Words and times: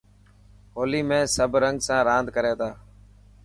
هولي 0.75 1.01
۾ 1.17 1.19
سڀ 1.35 1.51
رنگ 1.63 1.77
سان 1.87 1.99
راند 2.07 2.27
ڪري 2.35 2.53
ٿا. 2.59 2.69